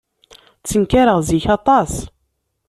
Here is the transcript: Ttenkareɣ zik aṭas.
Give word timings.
Ttenkareɣ 0.61 1.19
zik 1.27 1.45
aṭas. 1.57 1.93